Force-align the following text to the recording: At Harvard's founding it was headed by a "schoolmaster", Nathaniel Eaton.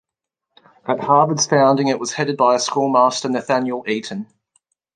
At 0.87 1.01
Harvard's 1.01 1.45
founding 1.45 1.87
it 1.87 1.99
was 1.99 2.13
headed 2.13 2.35
by 2.35 2.55
a 2.55 2.59
"schoolmaster", 2.59 3.29
Nathaniel 3.29 3.83
Eaton. 3.87 4.25